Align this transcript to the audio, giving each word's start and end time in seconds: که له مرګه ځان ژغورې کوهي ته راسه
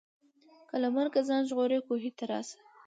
که 0.69 0.75
له 0.83 0.89
مرګه 0.95 1.21
ځان 1.29 1.41
ژغورې 1.49 1.79
کوهي 1.87 2.11
ته 2.17 2.23
راسه 2.31 2.57